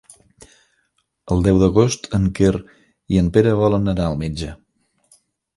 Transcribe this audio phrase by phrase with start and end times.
[1.35, 2.53] El deu d'agost en Quer
[3.17, 4.51] i en Pere volen anar al metge.